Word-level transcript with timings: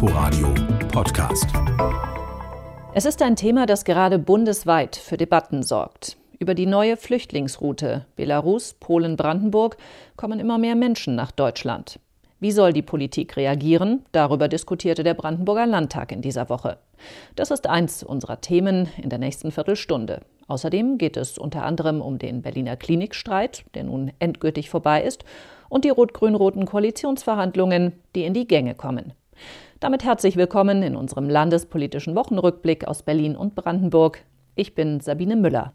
Inforadio 0.00 0.54
Podcast. 0.92 1.48
Es 2.94 3.04
ist 3.04 3.20
ein 3.20 3.34
Thema, 3.34 3.66
das 3.66 3.84
gerade 3.84 4.20
bundesweit 4.20 4.94
für 4.94 5.16
Debatten 5.16 5.64
sorgt. 5.64 6.16
Über 6.38 6.54
die 6.54 6.66
neue 6.66 6.96
Flüchtlingsroute 6.96 8.06
Belarus, 8.14 8.74
Polen, 8.74 9.16
Brandenburg 9.16 9.76
kommen 10.14 10.38
immer 10.38 10.56
mehr 10.56 10.76
Menschen 10.76 11.16
nach 11.16 11.32
Deutschland. 11.32 11.98
Wie 12.38 12.52
soll 12.52 12.72
die 12.72 12.82
Politik 12.82 13.36
reagieren? 13.36 14.04
Darüber 14.12 14.46
diskutierte 14.46 15.02
der 15.02 15.14
Brandenburger 15.14 15.66
Landtag 15.66 16.12
in 16.12 16.22
dieser 16.22 16.48
Woche. 16.48 16.78
Das 17.34 17.50
ist 17.50 17.66
eins 17.66 18.04
unserer 18.04 18.40
Themen 18.40 18.88
in 19.02 19.10
der 19.10 19.18
nächsten 19.18 19.50
Viertelstunde. 19.50 20.20
Außerdem 20.46 20.98
geht 20.98 21.16
es 21.16 21.38
unter 21.38 21.64
anderem 21.64 22.02
um 22.02 22.20
den 22.20 22.42
Berliner 22.42 22.76
Klinikstreit, 22.76 23.64
der 23.74 23.82
nun 23.82 24.12
endgültig 24.20 24.70
vorbei 24.70 25.02
ist, 25.02 25.24
und 25.68 25.84
die 25.84 25.90
rot-grün-roten 25.90 26.66
Koalitionsverhandlungen, 26.66 27.94
die 28.14 28.22
in 28.22 28.34
die 28.34 28.46
Gänge 28.46 28.76
kommen. 28.76 29.12
Damit 29.80 30.02
herzlich 30.02 30.34
willkommen 30.34 30.82
in 30.82 30.96
unserem 30.96 31.30
landespolitischen 31.30 32.16
Wochenrückblick 32.16 32.88
aus 32.88 33.04
Berlin 33.04 33.36
und 33.36 33.54
Brandenburg. 33.54 34.24
Ich 34.56 34.74
bin 34.74 34.98
Sabine 34.98 35.36
Müller. 35.36 35.72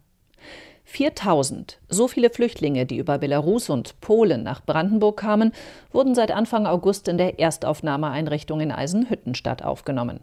4000, 0.84 1.80
so 1.88 2.06
viele 2.06 2.28
Flüchtlinge, 2.28 2.84
die 2.84 2.98
über 2.98 3.16
Belarus 3.16 3.70
und 3.70 3.98
Polen 4.02 4.42
nach 4.42 4.62
Brandenburg 4.62 5.16
kamen, 5.16 5.52
wurden 5.90 6.14
seit 6.14 6.32
Anfang 6.32 6.66
August 6.66 7.08
in 7.08 7.16
der 7.16 7.38
Erstaufnahmeeinrichtung 7.38 8.60
in 8.60 8.72
Eisenhüttenstadt 8.72 9.64
aufgenommen. 9.64 10.20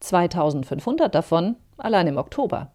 2500 0.00 1.14
davon 1.14 1.56
allein 1.78 2.08
im 2.08 2.18
Oktober. 2.18 2.72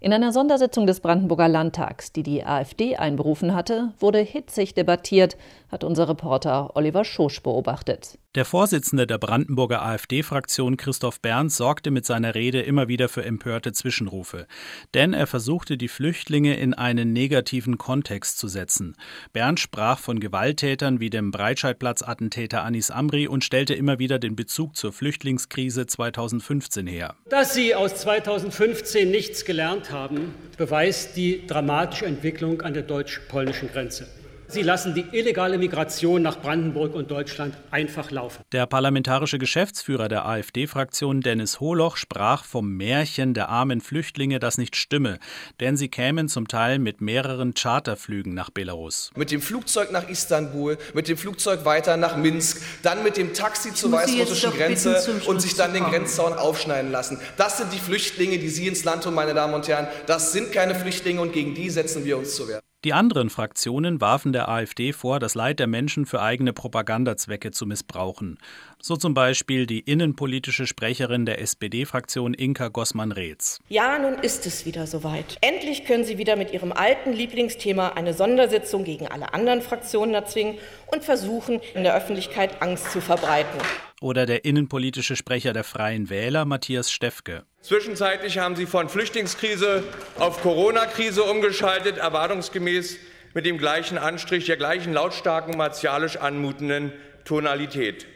In 0.00 0.12
einer 0.12 0.32
Sondersitzung 0.32 0.86
des 0.86 1.00
Brandenburger 1.00 1.48
Landtags, 1.48 2.12
die 2.12 2.22
die 2.22 2.44
AfD 2.44 2.96
einberufen 2.96 3.54
hatte, 3.54 3.94
wurde 3.98 4.18
hitzig 4.18 4.74
debattiert, 4.74 5.38
hat 5.70 5.82
unser 5.82 6.10
Reporter 6.10 6.76
Oliver 6.76 7.04
Schosch 7.04 7.42
beobachtet. 7.42 8.18
Der 8.34 8.44
Vorsitzende 8.44 9.06
der 9.06 9.16
Brandenburger 9.16 9.80
AfD-Fraktion 9.80 10.76
Christoph 10.76 11.22
Berndt 11.22 11.50
sorgte 11.50 11.90
mit 11.90 12.04
seiner 12.04 12.34
Rede 12.34 12.60
immer 12.60 12.86
wieder 12.86 13.08
für 13.08 13.24
empörte 13.24 13.72
Zwischenrufe. 13.72 14.46
Denn 14.92 15.14
er 15.14 15.26
versuchte, 15.26 15.78
die 15.78 15.88
Flüchtlinge 15.88 16.54
in 16.58 16.74
einen 16.74 17.14
negativen 17.14 17.78
Kontext 17.78 18.38
zu 18.38 18.46
setzen. 18.46 18.96
Berndt 19.32 19.60
sprach 19.60 19.98
von 19.98 20.20
Gewalttätern 20.20 21.00
wie 21.00 21.08
dem 21.08 21.30
Breitscheidplatz-Attentäter 21.30 22.62
Anis 22.64 22.90
Amri 22.90 23.28
und 23.28 23.44
stellte 23.44 23.72
immer 23.72 23.98
wieder 23.98 24.18
den 24.18 24.36
Bezug 24.36 24.76
zur 24.76 24.92
Flüchtlingskrise 24.92 25.86
2015 25.86 26.86
her. 26.86 27.14
Dass 27.30 27.54
Sie 27.54 27.74
aus 27.74 27.96
2015 27.96 29.10
nichts 29.10 29.46
gelernt 29.46 29.90
haben, 29.90 30.34
beweist 30.58 31.16
die 31.16 31.46
dramatische 31.46 32.04
Entwicklung 32.04 32.60
an 32.60 32.74
der 32.74 32.82
deutsch-polnischen 32.82 33.70
Grenze. 33.72 34.06
Sie 34.50 34.62
lassen 34.62 34.94
die 34.94 35.04
illegale 35.12 35.58
Migration 35.58 36.22
nach 36.22 36.40
Brandenburg 36.40 36.94
und 36.94 37.10
Deutschland 37.10 37.54
einfach 37.70 38.10
laufen. 38.10 38.42
Der 38.52 38.64
parlamentarische 38.66 39.38
Geschäftsführer 39.38 40.08
der 40.08 40.24
AfD-Fraktion 40.24 41.20
Dennis 41.20 41.60
Holoch 41.60 41.98
sprach 41.98 42.44
vom 42.44 42.70
Märchen 42.70 43.34
der 43.34 43.50
armen 43.50 43.82
Flüchtlinge, 43.82 44.38
das 44.38 44.56
nicht 44.56 44.74
stimme, 44.76 45.18
denn 45.60 45.76
sie 45.76 45.88
kämen 45.88 46.28
zum 46.28 46.48
Teil 46.48 46.78
mit 46.78 47.02
mehreren 47.02 47.52
Charterflügen 47.52 48.32
nach 48.32 48.48
Belarus. 48.48 49.10
Mit 49.16 49.30
dem 49.30 49.42
Flugzeug 49.42 49.92
nach 49.92 50.08
Istanbul, 50.08 50.78
mit 50.94 51.08
dem 51.08 51.18
Flugzeug 51.18 51.66
weiter 51.66 51.98
nach 51.98 52.16
Minsk, 52.16 52.62
dann 52.82 53.04
mit 53.04 53.18
dem 53.18 53.34
Taxi 53.34 53.74
zur 53.74 53.92
weißrussischen 53.92 54.52
Grenze 54.52 55.20
und 55.26 55.42
sich 55.42 55.56
dann 55.56 55.74
den 55.74 55.84
Grenzzaun 55.84 56.32
aufschneiden 56.32 56.90
lassen. 56.90 57.20
Das 57.36 57.58
sind 57.58 57.70
die 57.74 57.78
Flüchtlinge, 57.78 58.38
die 58.38 58.48
Sie 58.48 58.66
ins 58.66 58.84
Land 58.84 59.04
tun, 59.04 59.12
meine 59.12 59.34
Damen 59.34 59.52
und 59.52 59.68
Herren. 59.68 59.88
Das 60.06 60.32
sind 60.32 60.52
keine 60.52 60.74
Flüchtlinge 60.74 61.20
und 61.20 61.34
gegen 61.34 61.54
die 61.54 61.68
setzen 61.68 62.06
wir 62.06 62.16
uns 62.16 62.34
zu 62.34 62.48
Wehr. 62.48 62.62
Die 62.84 62.92
anderen 62.92 63.28
Fraktionen 63.28 64.00
warfen 64.00 64.32
der 64.32 64.48
AfD 64.48 64.92
vor, 64.92 65.18
das 65.18 65.34
Leid 65.34 65.58
der 65.58 65.66
Menschen 65.66 66.06
für 66.06 66.22
eigene 66.22 66.52
Propagandazwecke 66.52 67.50
zu 67.50 67.66
missbrauchen. 67.66 68.38
So 68.80 68.96
zum 68.96 69.14
Beispiel 69.14 69.66
die 69.66 69.80
innenpolitische 69.80 70.64
Sprecherin 70.64 71.26
der 71.26 71.40
SPD-Fraktion 71.40 72.34
Inka 72.34 72.68
Gossmann-Reetz. 72.68 73.58
Ja, 73.68 73.98
nun 73.98 74.14
ist 74.22 74.46
es 74.46 74.64
wieder 74.64 74.86
soweit. 74.86 75.38
Endlich 75.40 75.86
können 75.86 76.04
Sie 76.04 76.18
wieder 76.18 76.36
mit 76.36 76.52
Ihrem 76.52 76.70
alten 76.70 77.12
Lieblingsthema 77.12 77.88
eine 77.88 78.14
Sondersitzung 78.14 78.84
gegen 78.84 79.08
alle 79.08 79.34
anderen 79.34 79.60
Fraktionen 79.60 80.14
erzwingen 80.14 80.58
und 80.86 81.02
versuchen, 81.02 81.60
in 81.74 81.82
der 81.82 81.96
Öffentlichkeit 81.96 82.62
Angst 82.62 82.92
zu 82.92 83.00
verbreiten. 83.00 83.58
Oder 84.00 84.24
der 84.24 84.44
innenpolitische 84.44 85.16
Sprecher 85.16 85.52
der 85.52 85.64
Freien 85.64 86.10
Wähler, 86.10 86.44
Matthias 86.44 86.92
Steffke. 86.92 87.42
Zwischenzeitlich 87.68 88.38
haben 88.38 88.56
Sie 88.56 88.64
von 88.64 88.88
Flüchtlingskrise 88.88 89.84
auf 90.18 90.40
Corona-Krise 90.40 91.22
umgeschaltet, 91.22 91.98
erwartungsgemäß 91.98 92.96
mit 93.34 93.44
dem 93.44 93.58
gleichen 93.58 93.98
Anstrich, 93.98 94.46
der 94.46 94.56
gleichen 94.56 94.94
lautstarken, 94.94 95.54
martialisch 95.54 96.16
anmutenden 96.16 96.94
Tonalität. 97.26 98.06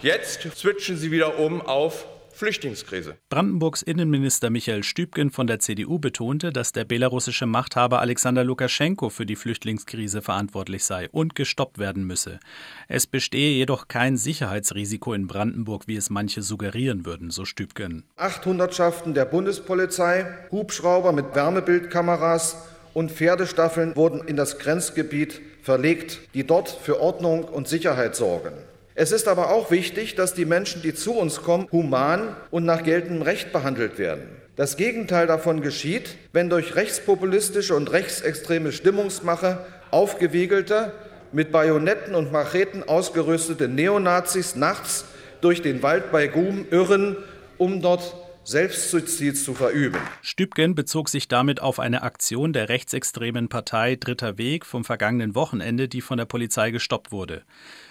Jetzt 0.00 0.42
switchen 0.54 0.98
Sie 0.98 1.10
wieder 1.10 1.38
um 1.38 1.62
auf 1.62 2.04
Flüchtlingskrise. 2.32 3.16
Brandenburgs 3.28 3.82
Innenminister 3.82 4.50
Michael 4.50 4.82
Stübgen 4.82 5.30
von 5.30 5.46
der 5.46 5.58
CDU 5.58 5.98
betonte, 5.98 6.52
dass 6.52 6.72
der 6.72 6.84
belarussische 6.84 7.46
Machthaber 7.46 8.00
Alexander 8.00 8.44
Lukaschenko 8.44 9.10
für 9.10 9.26
die 9.26 9.36
Flüchtlingskrise 9.36 10.22
verantwortlich 10.22 10.84
sei 10.84 11.08
und 11.10 11.34
gestoppt 11.34 11.78
werden 11.78 12.04
müsse. 12.04 12.40
Es 12.88 13.06
bestehe 13.06 13.52
jedoch 13.52 13.88
kein 13.88 14.16
Sicherheitsrisiko 14.16 15.14
in 15.14 15.26
Brandenburg, 15.26 15.86
wie 15.86 15.96
es 15.96 16.10
manche 16.10 16.42
suggerieren 16.42 17.06
würden, 17.06 17.30
so 17.30 17.44
Stübgen. 17.44 18.04
800 18.16 18.74
Schaften 18.74 19.14
der 19.14 19.26
Bundespolizei, 19.26 20.26
Hubschrauber 20.50 21.12
mit 21.12 21.34
Wärmebildkameras 21.34 22.56
und 22.94 23.12
Pferdestaffeln 23.12 23.96
wurden 23.96 24.26
in 24.26 24.36
das 24.36 24.58
Grenzgebiet 24.58 25.40
verlegt, 25.62 26.20
die 26.34 26.46
dort 26.46 26.68
für 26.68 27.00
Ordnung 27.00 27.44
und 27.44 27.68
Sicherheit 27.68 28.16
sorgen. 28.16 28.52
Es 28.94 29.10
ist 29.10 29.26
aber 29.26 29.50
auch 29.50 29.70
wichtig, 29.70 30.16
dass 30.16 30.34
die 30.34 30.44
Menschen, 30.44 30.82
die 30.82 30.94
zu 30.94 31.14
uns 31.14 31.42
kommen, 31.42 31.66
human 31.72 32.36
und 32.50 32.64
nach 32.64 32.82
geltendem 32.82 33.22
Recht 33.22 33.52
behandelt 33.52 33.98
werden. 33.98 34.28
Das 34.54 34.76
Gegenteil 34.76 35.26
davon 35.26 35.62
geschieht, 35.62 36.16
wenn 36.32 36.50
durch 36.50 36.76
rechtspopulistische 36.76 37.74
und 37.74 37.90
rechtsextreme 37.90 38.70
Stimmungsmache 38.70 39.64
aufgewiegelte, 39.90 40.92
mit 41.32 41.50
Bajonetten 41.50 42.14
und 42.14 42.30
Macheten 42.32 42.86
ausgerüstete 42.86 43.66
Neonazis 43.66 44.54
nachts 44.54 45.06
durch 45.40 45.62
den 45.62 45.82
Wald 45.82 46.12
bei 46.12 46.26
Gum 46.26 46.66
irren, 46.70 47.16
um 47.56 47.80
dort 47.80 48.14
Selbstsuizid 48.44 49.38
zu 49.38 49.54
verüben. 49.54 50.00
Stübgen 50.20 50.74
bezog 50.74 51.08
sich 51.08 51.28
damit 51.28 51.62
auf 51.62 51.78
eine 51.78 52.02
Aktion 52.02 52.52
der 52.52 52.68
rechtsextremen 52.68 53.48
Partei 53.48 53.94
Dritter 53.94 54.36
Weg 54.36 54.66
vom 54.66 54.84
vergangenen 54.84 55.36
Wochenende, 55.36 55.86
die 55.88 56.00
von 56.00 56.18
der 56.18 56.24
Polizei 56.24 56.72
gestoppt 56.72 57.12
wurde. 57.12 57.44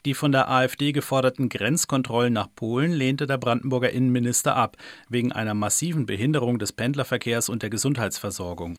Die 0.05 0.13
von 0.13 0.33
der 0.33 0.49
AfD 0.49 0.91
geforderten 0.91 1.47
Grenzkontrollen 1.47 2.33
nach 2.33 2.49
Polen 2.53 2.91
lehnte 2.91 3.27
der 3.27 3.37
Brandenburger 3.37 3.91
Innenminister 3.91 4.57
ab, 4.57 4.75
wegen 5.07 5.31
einer 5.31 5.53
massiven 5.53 6.05
Behinderung 6.05 6.59
des 6.59 6.73
Pendlerverkehrs 6.73 7.47
und 7.47 7.63
der 7.63 7.69
Gesundheitsversorgung. 7.69 8.75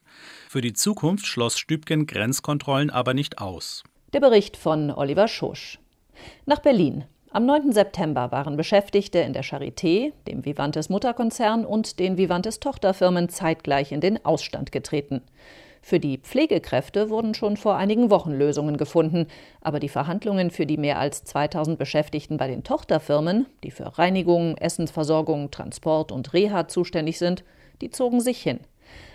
Für 0.50 0.60
die 0.60 0.74
Zukunft 0.74 1.26
schloss 1.26 1.58
Stübgen 1.58 2.06
Grenzkontrollen 2.06 2.90
aber 2.90 3.14
nicht 3.14 3.38
aus. 3.38 3.82
Der 4.12 4.20
Bericht 4.20 4.58
von 4.58 4.90
Oliver 4.90 5.26
Schosch. 5.26 5.78
Nach 6.44 6.58
Berlin. 6.58 7.04
Am 7.34 7.46
9. 7.46 7.72
September 7.72 8.30
waren 8.30 8.58
Beschäftigte 8.58 9.20
in 9.20 9.32
der 9.32 9.42
Charité, 9.42 10.12
dem 10.28 10.44
Vivantes 10.44 10.90
Mutterkonzern 10.90 11.64
und 11.64 11.98
den 11.98 12.18
Vivantes 12.18 12.60
Tochterfirmen 12.60 13.30
zeitgleich 13.30 13.90
in 13.90 14.02
den 14.02 14.22
Ausstand 14.22 14.70
getreten. 14.70 15.22
Für 15.80 15.98
die 15.98 16.18
Pflegekräfte 16.18 17.08
wurden 17.08 17.32
schon 17.32 17.56
vor 17.56 17.76
einigen 17.76 18.10
Wochen 18.10 18.32
Lösungen 18.32 18.76
gefunden, 18.76 19.28
aber 19.62 19.80
die 19.80 19.88
Verhandlungen 19.88 20.50
für 20.50 20.66
die 20.66 20.76
mehr 20.76 20.98
als 20.98 21.24
2000 21.24 21.78
Beschäftigten 21.78 22.36
bei 22.36 22.48
den 22.48 22.64
Tochterfirmen, 22.64 23.46
die 23.64 23.70
für 23.70 23.98
Reinigung, 23.98 24.58
Essensversorgung, 24.58 25.50
Transport 25.50 26.12
und 26.12 26.34
Reha 26.34 26.68
zuständig 26.68 27.18
sind, 27.18 27.44
die 27.80 27.90
zogen 27.90 28.20
sich 28.20 28.42
hin. 28.42 28.60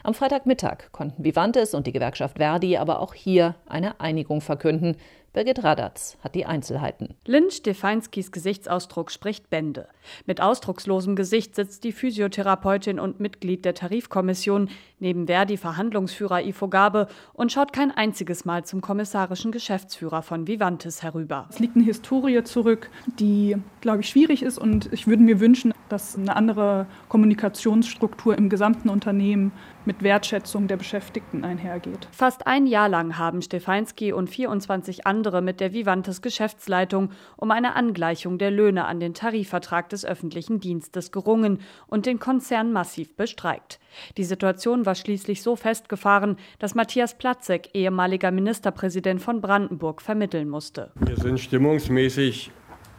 Am 0.04 0.14
Freitagmittag 0.14 0.92
konnten 0.92 1.24
Vivantes 1.24 1.74
und 1.74 1.86
die 1.86 1.92
Gewerkschaft 1.92 2.38
Verdi 2.38 2.78
aber 2.78 3.00
auch 3.00 3.14
hier 3.14 3.56
eine 3.68 4.00
Einigung 4.00 4.42
verkünden. 4.42 4.96
Birgit 5.34 5.64
Radatz 5.64 6.18
hat 6.24 6.36
die 6.36 6.46
Einzelheiten. 6.46 7.16
Lynn 7.26 7.52
Stefanskis 7.52 8.32
Gesichtsausdruck 8.32 9.12
spricht 9.12 9.50
Bände. 9.50 9.88
Mit 10.26 10.42
ausdruckslosem 10.42 11.16
Gesicht 11.16 11.54
sitzt 11.56 11.84
die 11.84 11.92
Physiotherapeutin 11.92 13.00
und 13.00 13.20
Mitglied 13.20 13.64
der 13.64 13.76
Tarifkommission 13.76 14.70
neben 15.00 15.28
Verdi 15.28 15.58
Verhandlungsführer 15.58 16.42
Ivo 16.44 16.70
Gabe 16.70 17.08
und 17.34 17.52
schaut 17.52 17.72
kein 17.72 17.92
einziges 17.92 18.46
Mal 18.46 18.66
zum 18.66 18.82
kommissarischen 18.82 19.52
Geschäftsführer 19.52 20.24
von 20.24 20.48
Vivantes 20.48 21.04
herüber. 21.04 21.48
Es 21.50 21.60
liegt 21.60 21.76
eine 21.76 21.86
Historie 21.86 22.44
zurück, 22.44 22.90
die, 23.20 23.58
glaube 23.82 24.02
ich, 24.02 24.10
schwierig 24.10 24.42
ist 24.42 24.58
und 24.58 24.92
ich 24.92 25.06
würde 25.06 25.22
mir 25.22 25.40
wünschen, 25.40 25.74
dass 25.90 26.18
eine 26.18 26.36
andere 26.36 26.88
Kommunikationsstruktur 27.10 28.38
im 28.38 28.50
gesamten 28.50 28.90
Unternehmen 28.90 29.52
mit 29.86 30.04
Wertschätzung 30.04 30.68
der 30.68 30.78
Beschäftigten 30.78 31.44
einhergeht. 31.44 32.08
Fast 32.12 32.46
ein 32.46 32.68
Jahr 32.68 32.90
lang 32.90 33.18
haben 33.18 33.42
Stefanski 33.42 34.12
und 34.12 34.30
24 34.30 35.08
andere 35.08 35.42
mit 35.42 35.60
der 35.60 35.74
Vivantes 35.74 36.22
Geschäftsleitung 36.22 37.12
um 37.38 37.52
eine 37.52 37.76
Angleichung 37.76 38.38
der 38.38 38.52
Löhne 38.52 38.86
an 38.86 39.00
den 39.00 39.14
Tarifvertrag 39.14 39.90
des 39.90 40.06
öffentlichen 40.06 40.60
Dienstes 40.60 41.12
gerungen 41.12 41.60
und 41.88 42.06
den 42.06 42.20
Konzern 42.20 42.74
massiv 42.74 43.16
bestreikt. 43.16 43.80
Die 44.18 44.24
Situation 44.24 44.86
war 44.86 44.96
schließlich 44.96 45.42
so 45.42 45.56
festgefahren, 45.56 46.38
dass 46.60 46.76
Matthias 46.76 47.18
Platzek, 47.18 47.70
ehemaliger 47.74 48.32
Ministerpräsident 48.32 49.22
von 49.22 49.42
Brandenburg, 49.42 50.02
vermitteln 50.02 50.50
musste. 50.50 50.92
Wir 50.96 51.16
sind 51.16 51.40
stimmungsmäßig 51.40 52.52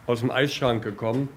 aus 0.06 0.20
dem 0.20 0.30
Eisschrank 0.30 0.82
gekommen 0.82 1.28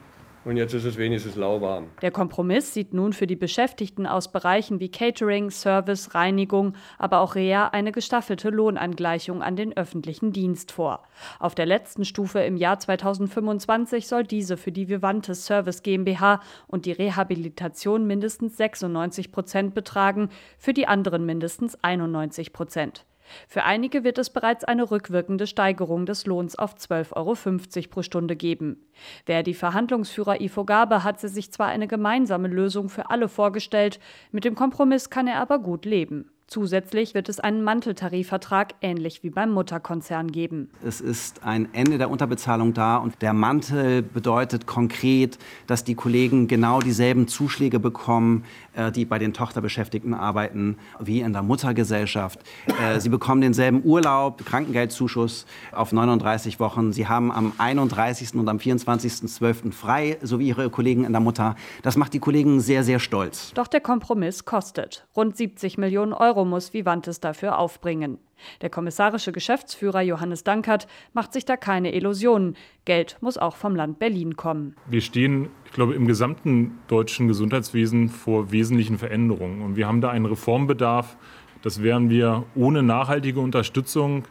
und 0.43 0.57
jetzt 0.57 0.73
ist 0.73 0.85
es 0.85 0.97
wenigstens 0.97 1.35
lauwarm. 1.35 1.89
Der 2.01 2.11
Kompromiss 2.11 2.73
sieht 2.73 2.93
nun 2.93 3.13
für 3.13 3.27
die 3.27 3.35
Beschäftigten 3.35 4.07
aus 4.07 4.31
Bereichen 4.31 4.79
wie 4.79 4.89
Catering, 4.89 5.51
Service, 5.51 6.15
Reinigung, 6.15 6.73
aber 6.97 7.19
auch 7.19 7.35
Rea 7.35 7.67
eine 7.67 7.91
gestaffelte 7.91 8.49
Lohnangleichung 8.49 9.43
an 9.43 9.55
den 9.55 9.75
öffentlichen 9.75 10.31
Dienst 10.31 10.71
vor. 10.71 11.03
Auf 11.39 11.55
der 11.55 11.65
letzten 11.65 12.05
Stufe 12.05 12.39
im 12.39 12.57
Jahr 12.57 12.79
2025 12.79 14.07
soll 14.07 14.23
diese 14.23 14.57
für 14.57 14.71
die 14.71 14.89
Vivantes 14.89 15.45
Service 15.45 15.83
GmbH 15.83 16.41
und 16.67 16.85
die 16.85 16.91
Rehabilitation 16.91 18.07
mindestens 18.07 18.57
96 18.57 19.31
Prozent 19.31 19.75
betragen, 19.75 20.29
für 20.57 20.73
die 20.73 20.87
anderen 20.87 21.25
mindestens 21.25 21.77
91 21.83 22.53
Prozent. 22.53 23.05
Für 23.47 23.63
einige 23.63 24.03
wird 24.03 24.17
es 24.17 24.29
bereits 24.29 24.63
eine 24.63 24.89
rückwirkende 24.89 25.47
Steigerung 25.47 26.05
des 26.05 26.25
Lohns 26.25 26.57
auf 26.57 26.75
12,50 26.75 27.15
Euro 27.15 27.89
pro 27.89 28.01
Stunde 28.01 28.35
geben. 28.35 28.77
Verdi 29.25 29.53
Verhandlungsführer 29.53 30.41
Ivo 30.41 30.65
Gabe 30.65 31.03
hat 31.03 31.19
sich 31.19 31.51
zwar 31.51 31.67
eine 31.67 31.87
gemeinsame 31.87 32.47
Lösung 32.47 32.89
für 32.89 33.09
alle 33.09 33.27
vorgestellt, 33.27 33.99
mit 34.31 34.45
dem 34.45 34.55
Kompromiss 34.55 35.09
kann 35.09 35.27
er 35.27 35.39
aber 35.39 35.59
gut 35.59 35.85
leben. 35.85 36.31
Zusätzlich 36.47 37.13
wird 37.13 37.29
es 37.29 37.39
einen 37.39 37.63
Manteltarifvertrag 37.63 38.73
ähnlich 38.81 39.23
wie 39.23 39.29
beim 39.29 39.51
Mutterkonzern 39.51 40.31
geben. 40.31 40.69
Es 40.85 40.99
ist 40.99 41.43
ein 41.43 41.73
Ende 41.73 41.97
der 41.97 42.09
Unterbezahlung 42.09 42.73
da 42.73 42.97
und 42.97 43.21
der 43.21 43.31
Mantel 43.31 44.01
bedeutet 44.01 44.67
konkret, 44.67 45.37
dass 45.67 45.85
die 45.85 45.95
Kollegen 45.95 46.49
genau 46.49 46.81
dieselben 46.81 47.29
Zuschläge 47.29 47.79
bekommen, 47.79 48.43
äh, 48.73 48.91
die 48.91 49.05
bei 49.05 49.17
den 49.17 49.33
Tochterbeschäftigten 49.33 50.13
arbeiten, 50.13 50.77
wie 50.99 51.21
in 51.21 51.31
der 51.31 51.41
Muttergesellschaft. 51.41 52.39
Äh, 52.81 52.99
sie 52.99 53.09
bekommen 53.09 53.41
denselben 53.41 53.81
Urlaub, 53.85 54.45
Krankengeldzuschuss 54.45 55.45
auf 55.71 55.93
39 55.93 56.59
Wochen. 56.59 56.91
Sie 56.91 57.07
haben 57.07 57.31
am 57.31 57.53
31. 57.57 58.35
und 58.35 58.49
am 58.49 58.57
24.12. 58.57 59.71
frei, 59.71 60.17
so 60.21 60.39
wie 60.39 60.49
ihre 60.49 60.69
Kollegen 60.69 61.05
in 61.05 61.13
der 61.13 61.21
Mutter. 61.21 61.55
Das 61.81 61.95
macht 61.95 62.13
die 62.13 62.19
Kollegen 62.19 62.59
sehr, 62.59 62.83
sehr 62.83 62.99
stolz. 62.99 63.53
Doch 63.53 63.67
der 63.67 63.81
Kompromiss 63.81 64.45
kostet 64.45 65.07
rund 65.15 65.37
70 65.37 65.77
Millionen 65.77 66.13
Euro 66.13 66.40
Euro 66.41 66.45
muss 66.49 66.73
Vivantes 66.73 67.19
dafür 67.19 67.59
aufbringen. 67.59 68.17
Der 68.61 68.71
kommissarische 68.71 69.31
Geschäftsführer 69.31 70.01
Johannes 70.01 70.43
Dankert 70.43 70.87
macht 71.13 71.33
sich 71.33 71.45
da 71.45 71.55
keine 71.55 71.93
Illusionen. 71.93 72.55
Geld 72.85 73.17
muss 73.21 73.37
auch 73.37 73.55
vom 73.55 73.75
Land 73.75 73.99
Berlin 73.99 74.35
kommen. 74.35 74.75
Wir 74.87 75.01
stehen, 75.01 75.49
ich 75.65 75.71
glaube, 75.71 75.93
im 75.93 76.07
gesamten 76.07 76.79
deutschen 76.87 77.27
Gesundheitswesen 77.27 78.09
vor 78.09 78.51
wesentlichen 78.51 78.97
Veränderungen. 78.97 79.61
Und 79.61 79.75
wir 79.75 79.87
haben 79.87 80.01
da 80.01 80.09
einen 80.09 80.25
Reformbedarf. 80.25 81.15
Das 81.61 81.83
werden 81.83 82.09
wir 82.09 82.43
ohne 82.55 82.81
nachhaltige 82.81 83.39
Unterstützung 83.39 84.23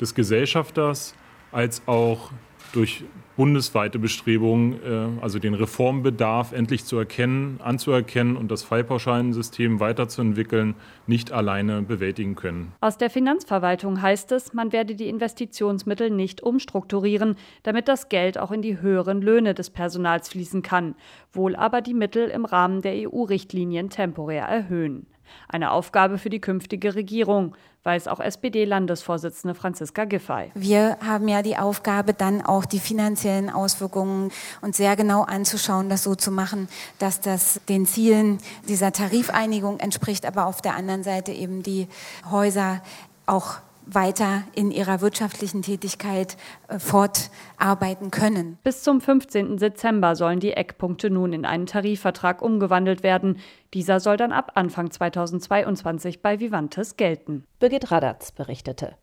des 0.00 0.14
Gesellschafters 0.14 1.14
als 1.52 1.82
auch 1.86 2.30
durch 2.72 3.04
bundesweite 3.36 3.98
Bestrebungen, 3.98 4.74
äh, 4.84 5.22
also 5.22 5.38
den 5.38 5.54
Reformbedarf 5.54 6.52
endlich 6.52 6.84
zu 6.84 6.98
erkennen, 6.98 7.58
anzuerkennen 7.62 8.36
und 8.36 8.50
das 8.50 8.62
Fallpauschalensystem 8.62 9.80
weiterzuentwickeln, 9.80 10.74
nicht 11.06 11.32
alleine 11.32 11.82
bewältigen 11.82 12.34
können. 12.34 12.72
Aus 12.80 12.98
der 12.98 13.08
Finanzverwaltung 13.08 14.02
heißt 14.02 14.32
es, 14.32 14.52
man 14.52 14.72
werde 14.72 14.94
die 14.94 15.08
Investitionsmittel 15.08 16.10
nicht 16.10 16.42
umstrukturieren, 16.42 17.36
damit 17.62 17.88
das 17.88 18.08
Geld 18.08 18.38
auch 18.38 18.50
in 18.50 18.62
die 18.62 18.80
höheren 18.80 19.22
Löhne 19.22 19.54
des 19.54 19.70
Personals 19.70 20.28
fließen 20.28 20.62
kann, 20.62 20.94
wohl 21.32 21.56
aber 21.56 21.80
die 21.80 21.94
Mittel 21.94 22.28
im 22.28 22.44
Rahmen 22.44 22.82
der 22.82 23.08
EU-Richtlinien 23.08 23.88
temporär 23.88 24.44
erhöhen. 24.44 25.06
Eine 25.48 25.72
Aufgabe 25.72 26.18
für 26.18 26.30
die 26.30 26.40
künftige 26.40 26.94
Regierung, 26.94 27.54
weiß 27.82 28.08
auch 28.08 28.20
SPD-Landesvorsitzende 28.20 29.54
Franziska 29.54 30.04
Giffey. 30.04 30.50
Wir 30.54 30.98
haben 31.04 31.28
ja 31.28 31.42
die 31.42 31.56
Aufgabe, 31.56 32.12
dann 32.14 32.42
auch 32.44 32.64
die 32.64 32.78
finanziellen 32.78 33.50
Auswirkungen 33.50 34.30
uns 34.60 34.76
sehr 34.76 34.96
genau 34.96 35.22
anzuschauen, 35.22 35.88
das 35.88 36.02
so 36.02 36.14
zu 36.14 36.30
machen, 36.30 36.68
dass 36.98 37.20
das 37.20 37.60
den 37.68 37.86
Zielen 37.86 38.38
dieser 38.68 38.92
Tarifeinigung 38.92 39.80
entspricht, 39.80 40.26
aber 40.26 40.46
auf 40.46 40.60
der 40.60 40.74
anderen 40.74 41.02
Seite 41.02 41.32
eben 41.32 41.62
die 41.62 41.88
Häuser 42.30 42.82
auch 43.26 43.58
weiter 43.94 44.42
in 44.54 44.70
ihrer 44.70 45.00
wirtschaftlichen 45.00 45.62
Tätigkeit 45.62 46.36
äh, 46.68 46.78
fortarbeiten 46.78 48.10
können. 48.10 48.58
Bis 48.62 48.82
zum 48.82 49.00
15. 49.00 49.56
Dezember 49.56 50.16
sollen 50.16 50.40
die 50.40 50.52
Eckpunkte 50.52 51.10
nun 51.10 51.32
in 51.32 51.44
einen 51.44 51.66
Tarifvertrag 51.66 52.42
umgewandelt 52.42 53.02
werden. 53.02 53.38
Dieser 53.74 54.00
soll 54.00 54.16
dann 54.16 54.32
ab 54.32 54.52
Anfang 54.54 54.90
2022 54.90 56.22
bei 56.22 56.40
Vivantes 56.40 56.96
gelten. 56.96 57.44
Birgit 57.58 57.90
Radatz 57.90 58.32
berichtete. 58.32 58.96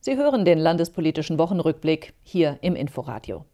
Sie 0.00 0.16
hören 0.16 0.44
den 0.44 0.58
landespolitischen 0.58 1.38
Wochenrückblick 1.38 2.14
hier 2.22 2.58
im 2.60 2.74
Inforadio. 2.74 3.44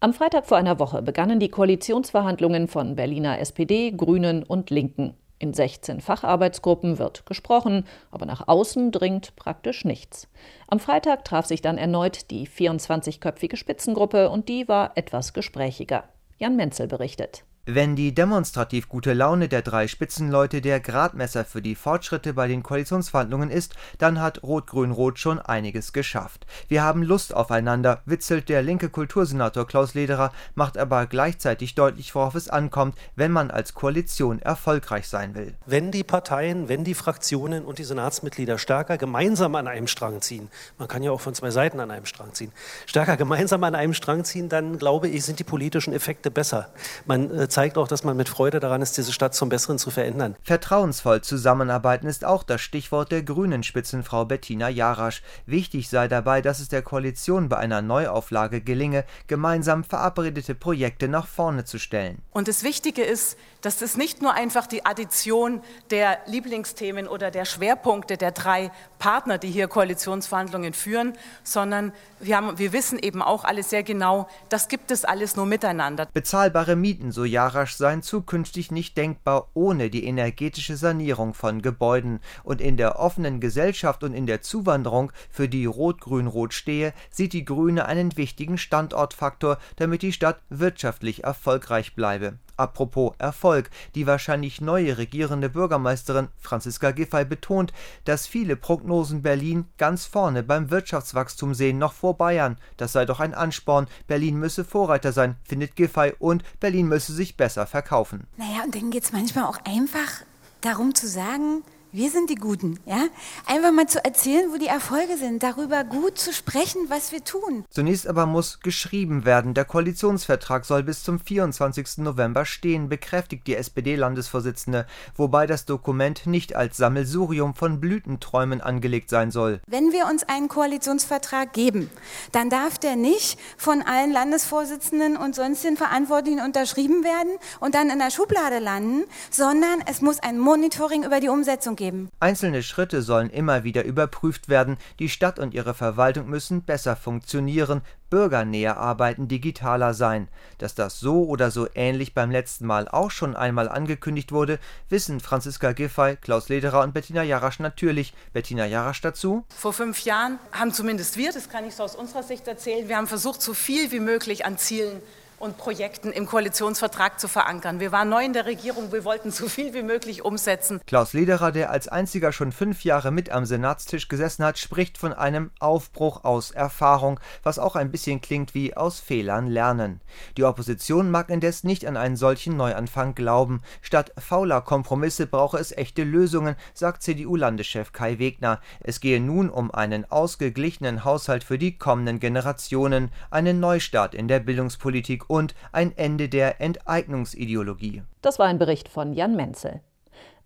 Am 0.00 0.12
Freitag 0.12 0.46
vor 0.46 0.58
einer 0.58 0.78
Woche 0.78 1.02
begannen 1.02 1.40
die 1.40 1.48
Koalitionsverhandlungen 1.48 2.68
von 2.68 2.94
Berliner 2.94 3.38
SPD, 3.38 3.90
Grünen 3.90 4.42
und 4.42 4.70
Linken. 4.70 5.14
In 5.38 5.52
16 5.52 6.00
Facharbeitsgruppen 6.00 6.98
wird 6.98 7.26
gesprochen, 7.26 7.86
aber 8.10 8.24
nach 8.24 8.48
außen 8.48 8.92
dringt 8.92 9.36
praktisch 9.36 9.84
nichts. 9.84 10.28
Am 10.68 10.78
Freitag 10.78 11.24
traf 11.24 11.46
sich 11.46 11.60
dann 11.60 11.76
erneut 11.76 12.30
die 12.30 12.46
24-köpfige 12.46 13.56
Spitzengruppe 13.56 14.30
und 14.30 14.48
die 14.48 14.68
war 14.68 14.96
etwas 14.96 15.32
gesprächiger. 15.32 16.04
Jan 16.38 16.56
Menzel 16.56 16.86
berichtet. 16.86 17.44
Wenn 17.66 17.96
die 17.96 18.14
demonstrativ 18.14 18.90
gute 18.90 19.14
Laune 19.14 19.48
der 19.48 19.62
drei 19.62 19.88
Spitzenleute 19.88 20.60
der 20.60 20.80
Gradmesser 20.80 21.46
für 21.46 21.62
die 21.62 21.74
Fortschritte 21.74 22.34
bei 22.34 22.46
den 22.46 22.62
Koalitionsverhandlungen 22.62 23.48
ist, 23.48 23.74
dann 23.96 24.20
hat 24.20 24.42
Rot-Grün-Rot 24.42 25.18
schon 25.18 25.38
einiges 25.38 25.94
geschafft. 25.94 26.44
Wir 26.68 26.82
haben 26.82 27.02
Lust 27.02 27.32
aufeinander, 27.34 28.02
witzelt 28.04 28.50
der 28.50 28.62
linke 28.62 28.90
Kultursenator 28.90 29.66
Klaus 29.66 29.94
Lederer, 29.94 30.30
macht 30.54 30.76
aber 30.76 31.06
gleichzeitig 31.06 31.74
deutlich, 31.74 32.14
worauf 32.14 32.34
es 32.34 32.50
ankommt, 32.50 32.98
wenn 33.16 33.32
man 33.32 33.50
als 33.50 33.72
Koalition 33.72 34.42
erfolgreich 34.42 35.08
sein 35.08 35.34
will. 35.34 35.54
Wenn 35.64 35.90
die 35.90 36.04
Parteien, 36.04 36.68
wenn 36.68 36.84
die 36.84 36.92
Fraktionen 36.92 37.64
und 37.64 37.78
die 37.78 37.84
Senatsmitglieder 37.84 38.58
stärker 38.58 38.98
gemeinsam 38.98 39.54
an 39.54 39.68
einem 39.68 39.86
Strang 39.86 40.20
ziehen, 40.20 40.50
man 40.76 40.86
kann 40.86 41.02
ja 41.02 41.12
auch 41.12 41.20
von 41.22 41.34
zwei 41.34 41.50
Seiten 41.50 41.80
an 41.80 41.90
einem 41.90 42.04
Strang 42.04 42.34
ziehen, 42.34 42.52
stärker 42.84 43.16
gemeinsam 43.16 43.64
an 43.64 43.74
einem 43.74 43.94
Strang 43.94 44.24
ziehen, 44.24 44.50
dann 44.50 44.76
glaube 44.76 45.08
ich, 45.08 45.24
sind 45.24 45.38
die 45.38 45.44
politischen 45.44 45.94
Effekte 45.94 46.30
besser. 46.30 46.68
Man 47.06 47.30
äh, 47.30 47.48
zeigt 47.54 47.78
auch, 47.78 47.86
dass 47.86 48.02
man 48.02 48.16
mit 48.16 48.28
Freude 48.28 48.58
daran 48.58 48.82
ist, 48.82 48.98
diese 48.98 49.12
Stadt 49.12 49.32
zum 49.32 49.48
Besseren 49.48 49.78
zu 49.78 49.92
verändern. 49.92 50.34
Vertrauensvoll 50.42 51.22
zusammenarbeiten 51.22 52.08
ist 52.08 52.24
auch 52.24 52.42
das 52.42 52.60
Stichwort 52.60 53.12
der 53.12 53.22
grünen 53.22 53.62
Spitzenfrau 53.62 54.24
Bettina 54.24 54.68
Jarasch. 54.68 55.22
Wichtig 55.46 55.88
sei 55.88 56.08
dabei, 56.08 56.42
dass 56.42 56.58
es 56.58 56.68
der 56.68 56.82
Koalition 56.82 57.48
bei 57.48 57.56
einer 57.56 57.80
Neuauflage 57.80 58.60
gelinge, 58.60 59.04
gemeinsam 59.28 59.84
verabredete 59.84 60.56
Projekte 60.56 61.06
nach 61.06 61.28
vorne 61.28 61.64
zu 61.64 61.78
stellen. 61.78 62.18
Und 62.32 62.48
das 62.48 62.64
Wichtige 62.64 63.04
ist, 63.04 63.38
dass 63.64 63.80
es 63.82 63.96
nicht 63.96 64.20
nur 64.20 64.34
einfach 64.34 64.66
die 64.66 64.84
Addition 64.84 65.62
der 65.90 66.18
Lieblingsthemen 66.26 67.06
oder 67.06 67.30
der 67.30 67.44
Schwerpunkte 67.44 68.16
der 68.16 68.32
drei 68.32 68.72
Partner, 68.98 69.38
die 69.38 69.50
hier 69.50 69.68
Koalitionsverhandlungen 69.68 70.74
führen, 70.74 71.14
sondern 71.44 71.92
wir, 72.20 72.36
haben, 72.36 72.58
wir 72.58 72.72
wissen 72.72 72.98
eben 72.98 73.22
auch 73.22 73.44
alles 73.44 73.70
sehr 73.70 73.82
genau, 73.82 74.28
das 74.48 74.68
gibt 74.68 74.90
es 74.90 75.04
alles 75.04 75.36
nur 75.36 75.46
miteinander. 75.46 76.08
Bezahlbare 76.12 76.76
Mieten, 76.76 77.12
so 77.12 77.24
Jarasch, 77.44 77.74
seien 77.74 78.00
zukünftig 78.00 78.70
nicht 78.70 78.96
denkbar 78.96 79.50
ohne 79.52 79.90
die 79.90 80.06
energetische 80.06 80.78
Sanierung 80.78 81.34
von 81.34 81.60
Gebäuden. 81.60 82.20
Und 82.42 82.62
in 82.62 82.78
der 82.78 82.98
offenen 82.98 83.38
Gesellschaft 83.38 84.02
und 84.02 84.14
in 84.14 84.24
der 84.26 84.40
Zuwanderung, 84.40 85.12
für 85.30 85.46
die 85.46 85.66
Rot-Grün-Rot 85.66 86.54
stehe, 86.54 86.94
sieht 87.10 87.34
die 87.34 87.44
Grüne 87.44 87.84
einen 87.84 88.16
wichtigen 88.16 88.56
Standortfaktor, 88.56 89.58
damit 89.76 90.00
die 90.00 90.12
Stadt 90.12 90.40
wirtschaftlich 90.48 91.24
erfolgreich 91.24 91.94
bleibe. 91.94 92.38
Apropos 92.56 93.12
Erfolg, 93.18 93.70
die 93.94 94.06
wahrscheinlich 94.06 94.60
neue 94.60 94.98
regierende 94.98 95.48
Bürgermeisterin 95.48 96.28
Franziska 96.38 96.92
Giffey 96.92 97.24
betont, 97.24 97.72
dass 98.04 98.26
viele 98.26 98.56
Prognosen 98.56 99.22
Berlin 99.22 99.66
ganz 99.78 100.06
vorne 100.06 100.42
beim 100.42 100.70
Wirtschaftswachstum 100.70 101.54
sehen, 101.54 101.78
noch 101.78 101.92
vor 101.92 102.16
Bayern. 102.16 102.58
Das 102.76 102.92
sei 102.92 103.04
doch 103.04 103.20
ein 103.20 103.34
Ansporn. 103.34 103.86
Berlin 104.06 104.38
müsse 104.38 104.64
Vorreiter 104.64 105.12
sein, 105.12 105.36
findet 105.44 105.76
Giffey, 105.76 106.14
und 106.18 106.44
Berlin 106.60 106.88
müsse 106.88 107.12
sich 107.12 107.36
besser 107.36 107.66
verkaufen. 107.66 108.26
Naja, 108.36 108.64
und 108.64 108.74
dann 108.74 108.90
geht 108.90 109.04
es 109.04 109.12
manchmal 109.12 109.44
auch 109.44 109.58
einfach 109.64 110.22
darum 110.60 110.94
zu 110.94 111.06
sagen, 111.06 111.62
wir 111.94 112.10
sind 112.10 112.28
die 112.28 112.34
Guten, 112.34 112.80
ja? 112.86 113.06
Einfach 113.46 113.70
mal 113.70 113.86
zu 113.86 114.04
erzählen, 114.04 114.50
wo 114.52 114.58
die 114.58 114.66
Erfolge 114.66 115.16
sind, 115.16 115.44
darüber 115.44 115.84
gut 115.84 116.18
zu 116.18 116.32
sprechen, 116.32 116.86
was 116.88 117.12
wir 117.12 117.22
tun. 117.22 117.64
Zunächst 117.70 118.08
aber 118.08 118.26
muss 118.26 118.58
geschrieben 118.58 119.24
werden. 119.24 119.54
Der 119.54 119.64
Koalitionsvertrag 119.64 120.64
soll 120.64 120.82
bis 120.82 121.04
zum 121.04 121.20
24. 121.20 121.98
November 121.98 122.46
stehen, 122.46 122.88
bekräftigt 122.88 123.46
die 123.46 123.54
SPD-Landesvorsitzende, 123.54 124.88
wobei 125.14 125.46
das 125.46 125.66
Dokument 125.66 126.26
nicht 126.26 126.56
als 126.56 126.78
Sammelsurium 126.78 127.54
von 127.54 127.78
Blütenträumen 127.78 128.60
angelegt 128.60 129.08
sein 129.08 129.30
soll. 129.30 129.60
Wenn 129.68 129.92
wir 129.92 130.06
uns 130.06 130.24
einen 130.24 130.48
Koalitionsvertrag 130.48 131.52
geben, 131.52 131.90
dann 132.32 132.50
darf 132.50 132.76
der 132.80 132.96
nicht 132.96 133.38
von 133.56 133.82
allen 133.82 134.10
Landesvorsitzenden 134.10 135.16
und 135.16 135.36
sonstigen 135.36 135.76
Verantwortlichen 135.76 136.40
unterschrieben 136.40 137.04
werden 137.04 137.38
und 137.60 137.76
dann 137.76 137.88
in 137.88 138.00
der 138.00 138.10
Schublade 138.10 138.58
landen, 138.58 139.04
sondern 139.30 139.80
es 139.88 140.00
muss 140.00 140.18
ein 140.18 140.40
Monitoring 140.40 141.04
über 141.04 141.20
die 141.20 141.28
Umsetzung 141.28 141.76
geben 141.76 141.83
geben. 141.84 142.08
Einzelne 142.20 142.62
Schritte 142.62 143.02
sollen 143.02 143.30
immer 143.30 143.64
wieder 143.64 143.84
überprüft 143.84 144.48
werden. 144.48 144.76
Die 144.98 145.08
Stadt 145.08 145.38
und 145.38 145.52
ihre 145.52 145.74
Verwaltung 145.74 146.28
müssen 146.28 146.62
besser 146.62 146.96
funktionieren, 146.96 147.82
bürgernäher 148.08 148.78
arbeiten, 148.78 149.28
digitaler 149.28 149.92
sein. 149.92 150.28
Dass 150.58 150.74
das 150.74 150.98
so 151.00 151.24
oder 151.24 151.50
so 151.50 151.68
ähnlich 151.74 152.14
beim 152.14 152.30
letzten 152.30 152.66
Mal 152.66 152.88
auch 152.88 153.10
schon 153.10 153.36
einmal 153.36 153.68
angekündigt 153.68 154.32
wurde, 154.32 154.58
wissen 154.88 155.20
Franziska 155.20 155.72
Giffey, 155.72 156.16
Klaus 156.16 156.48
Lederer 156.48 156.82
und 156.82 156.94
Bettina 156.94 157.22
Jarasch 157.22 157.60
natürlich. 157.60 158.14
Bettina 158.32 158.66
Jarasch 158.66 159.02
dazu. 159.02 159.44
Vor 159.54 159.72
fünf 159.72 160.04
Jahren 160.04 160.38
haben 160.52 160.72
zumindest 160.72 161.16
wir, 161.16 161.32
das 161.32 161.48
kann 161.50 161.66
ich 161.66 161.74
so 161.74 161.82
aus 161.82 161.96
unserer 161.96 162.22
Sicht 162.22 162.48
erzählen, 162.48 162.88
wir 162.88 162.96
haben 162.96 163.06
versucht, 163.06 163.42
so 163.42 163.52
viel 163.52 163.90
wie 163.92 164.00
möglich 164.00 164.46
an 164.46 164.56
Zielen 164.58 165.02
und 165.38 165.58
Projekten 165.58 166.12
im 166.12 166.26
Koalitionsvertrag 166.26 167.20
zu 167.20 167.28
verankern. 167.28 167.80
Wir 167.80 167.92
waren 167.92 168.08
neu 168.08 168.24
in 168.24 168.32
der 168.32 168.46
Regierung, 168.46 168.92
wir 168.92 169.04
wollten 169.04 169.30
so 169.30 169.48
viel 169.48 169.74
wie 169.74 169.82
möglich 169.82 170.24
umsetzen. 170.24 170.80
Klaus 170.86 171.12
Lederer, 171.12 171.52
der 171.52 171.70
als 171.70 171.88
einziger 171.88 172.32
schon 172.32 172.52
fünf 172.52 172.84
Jahre 172.84 173.10
mit 173.10 173.30
am 173.30 173.44
Senatstisch 173.44 174.08
gesessen 174.08 174.44
hat, 174.44 174.58
spricht 174.58 174.98
von 174.98 175.12
einem 175.12 175.50
Aufbruch 175.58 176.24
aus 176.24 176.50
Erfahrung, 176.50 177.20
was 177.42 177.58
auch 177.58 177.76
ein 177.76 177.90
bisschen 177.90 178.20
klingt 178.20 178.54
wie 178.54 178.76
aus 178.76 179.00
Fehlern 179.00 179.46
lernen. 179.46 180.00
Die 180.36 180.44
Opposition 180.44 181.10
mag 181.10 181.30
indes 181.30 181.64
nicht 181.64 181.86
an 181.86 181.96
einen 181.96 182.16
solchen 182.16 182.56
Neuanfang 182.56 183.14
glauben. 183.14 183.60
Statt 183.82 184.12
fauler 184.18 184.60
Kompromisse 184.60 185.26
brauche 185.26 185.58
es 185.58 185.72
echte 185.72 186.04
Lösungen, 186.04 186.56
sagt 186.72 187.02
CDU-Landeschef 187.02 187.92
Kai 187.92 188.18
Wegner. 188.18 188.60
Es 188.80 189.00
gehe 189.00 189.20
nun 189.20 189.50
um 189.50 189.70
einen 189.70 190.10
ausgeglichenen 190.10 191.04
Haushalt 191.04 191.44
für 191.44 191.58
die 191.58 191.76
kommenden 191.76 192.20
Generationen, 192.20 193.10
einen 193.30 193.60
Neustart 193.60 194.14
in 194.14 194.28
der 194.28 194.40
Bildungspolitik 194.40 195.23
und 195.28 195.54
ein 195.72 195.96
Ende 195.96 196.28
der 196.28 196.60
Enteignungsideologie. 196.60 198.02
Das 198.22 198.38
war 198.38 198.46
ein 198.46 198.58
Bericht 198.58 198.88
von 198.88 199.12
Jan 199.12 199.36
Menzel. 199.36 199.80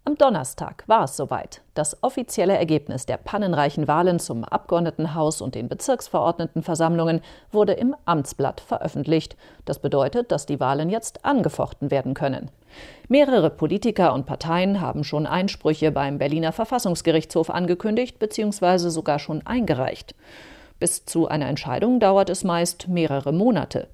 Am 0.08 0.16
Donnerstag 0.16 0.85
war 0.87 1.04
es 1.04 1.18
soweit. 1.18 1.61
Das 1.75 2.02
offizielle 2.02 2.56
Ergebnis 2.56 3.04
der 3.04 3.18
pannenreichen 3.18 3.87
Wahlen 3.88 4.18
zum 4.18 4.42
Abgeordnetenhaus 4.42 5.42
und 5.42 5.54
den 5.54 5.68
Bezirksverordnetenversammlungen 5.68 7.20
wurde 7.52 7.75
im 7.75 7.94
Amtsblatt 8.06 8.62
veröffentlicht. 8.62 9.37
Das 9.66 9.80
bedeutet, 9.80 10.32
dass 10.32 10.47
die 10.47 10.61
Wahlen 10.61 10.88
jetzt 10.88 11.26
angefochten 11.26 11.90
werden 11.90 12.14
können. 12.14 12.50
Mehrere 13.08 13.50
Politiker 13.50 14.14
und 14.14 14.25
Parteien 14.25 14.80
haben 14.80 15.04
schon 15.04 15.26
Einsprüche 15.26 15.92
beim 15.92 16.16
Berliner 16.16 16.52
Verfassungsgerichtshof 16.52 17.50
angekündigt 17.50 18.18
bzw. 18.18 18.88
sogar 18.88 19.18
schon 19.18 19.47
eingereicht. 19.47 20.14
Bis 20.78 21.04
zu 21.04 21.28
einer 21.28 21.49
Entscheidung 21.49 22.00
dauert 22.00 22.30
es 22.30 22.44
meist 22.44 22.88
mehrere 22.88 23.32
Monate. 23.32 23.88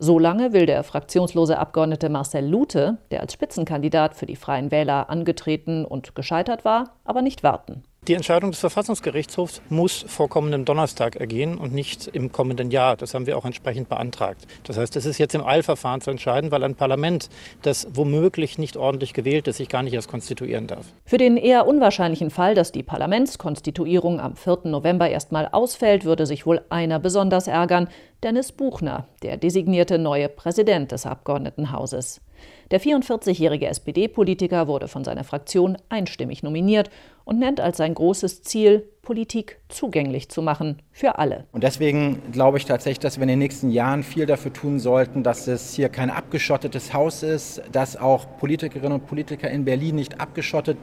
So 0.00 0.20
lange 0.20 0.52
will 0.52 0.66
der 0.66 0.84
fraktionslose 0.84 1.58
Abgeordnete 1.58 2.08
Marcel 2.08 2.46
Lute, 2.46 2.98
der 3.10 3.20
als 3.20 3.32
Spitzenkandidat 3.32 4.14
für 4.14 4.26
die 4.26 4.36
Freien 4.36 4.70
Wähler 4.70 5.10
angetreten 5.10 5.84
und 5.84 6.14
gescheitert 6.14 6.64
war, 6.64 6.94
aber 7.04 7.20
nicht 7.20 7.42
warten. 7.42 7.82
Die 8.08 8.14
Entscheidung 8.14 8.52
des 8.52 8.60
Verfassungsgerichtshofs 8.60 9.60
muss 9.68 10.02
vor 10.08 10.30
kommendem 10.30 10.64
Donnerstag 10.64 11.16
ergehen 11.16 11.58
und 11.58 11.74
nicht 11.74 12.06
im 12.06 12.32
kommenden 12.32 12.70
Jahr. 12.70 12.96
Das 12.96 13.12
haben 13.12 13.26
wir 13.26 13.36
auch 13.36 13.44
entsprechend 13.44 13.90
beantragt. 13.90 14.46
Das 14.64 14.78
heißt, 14.78 14.96
es 14.96 15.04
ist 15.04 15.18
jetzt 15.18 15.34
im 15.34 15.44
Eilverfahren 15.44 16.00
zu 16.00 16.10
entscheiden, 16.10 16.50
weil 16.50 16.64
ein 16.64 16.74
Parlament, 16.74 17.28
das 17.60 17.86
womöglich 17.92 18.56
nicht 18.56 18.78
ordentlich 18.78 19.12
gewählt 19.12 19.46
ist, 19.46 19.58
sich 19.58 19.68
gar 19.68 19.82
nicht 19.82 19.92
erst 19.92 20.08
konstituieren 20.08 20.66
darf. 20.66 20.86
Für 21.04 21.18
den 21.18 21.36
eher 21.36 21.66
unwahrscheinlichen 21.66 22.30
Fall, 22.30 22.54
dass 22.54 22.72
die 22.72 22.82
Parlamentskonstituierung 22.82 24.20
am 24.20 24.36
4. 24.36 24.60
November 24.64 25.10
erstmal 25.10 25.46
ausfällt, 25.46 26.06
würde 26.06 26.24
sich 26.24 26.46
wohl 26.46 26.62
einer 26.70 26.98
besonders 26.98 27.46
ärgern, 27.46 27.88
Dennis 28.22 28.52
Buchner, 28.52 29.06
der 29.22 29.36
designierte 29.36 29.98
neue 29.98 30.30
Präsident 30.30 30.92
des 30.92 31.04
Abgeordnetenhauses. 31.04 32.22
Der 32.70 32.80
44-jährige 32.80 33.66
SPD-Politiker 33.66 34.66
wurde 34.66 34.88
von 34.88 35.04
seiner 35.04 35.24
Fraktion 35.24 35.76
einstimmig 35.88 36.42
nominiert 36.42 36.90
und 37.28 37.38
nennt 37.38 37.60
als 37.60 37.76
sein 37.76 37.92
großes 37.92 38.42
Ziel, 38.42 38.88
Politik 39.02 39.58
zugänglich 39.68 40.30
zu 40.30 40.40
machen 40.40 40.80
für 40.92 41.18
alle. 41.18 41.44
Und 41.52 41.62
deswegen 41.62 42.22
glaube 42.32 42.56
ich 42.56 42.64
tatsächlich, 42.64 43.00
dass 43.00 43.18
wir 43.18 43.24
in 43.24 43.28
den 43.28 43.38
nächsten 43.38 43.68
Jahren 43.68 44.02
viel 44.02 44.24
dafür 44.24 44.50
tun 44.50 44.78
sollten, 44.78 45.22
dass 45.22 45.46
es 45.46 45.74
hier 45.74 45.90
kein 45.90 46.08
abgeschottetes 46.08 46.94
Haus 46.94 47.22
ist, 47.22 47.60
dass 47.70 47.98
auch 47.98 48.38
Politikerinnen 48.38 48.92
und 48.92 49.06
Politiker 49.06 49.50
in 49.50 49.66
Berlin 49.66 49.96
nicht 49.96 50.22
abgeschottet 50.22 50.78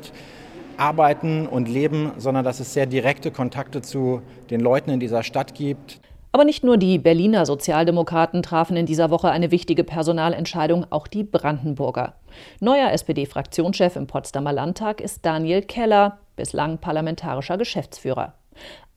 arbeiten 0.78 1.48
und 1.48 1.68
leben, 1.68 2.12
sondern 2.18 2.46
dass 2.46 2.60
es 2.60 2.76
sehr 2.76 2.86
direkte 2.86 3.32
Kontakte 3.32 3.82
zu 3.82 4.22
den 4.52 4.60
Leuten 4.60 4.92
in 4.92 5.00
dieser 5.00 5.24
Stadt 5.24 5.56
gibt. 5.56 6.00
Aber 6.36 6.44
nicht 6.44 6.66
nur 6.66 6.76
die 6.76 6.98
Berliner 7.00 7.46
Sozialdemokraten 7.46 8.44
trafen 8.44 8.76
in 8.76 8.86
dieser 8.86 9.10
Woche 9.10 9.32
eine 9.32 9.52
wichtige 9.52 9.86
Personalentscheidung, 9.86 10.86
auch 10.90 11.08
die 11.08 11.24
Brandenburger. 11.24 12.16
Neuer 12.60 12.92
SPD-Fraktionschef 12.92 13.96
im 13.96 14.06
Potsdamer 14.06 14.52
Landtag 14.52 15.00
ist 15.00 15.26
Daniel 15.26 15.62
Keller, 15.62 16.20
bislang 16.36 16.80
parlamentarischer 16.80 17.58
Geschäftsführer. 17.58 18.34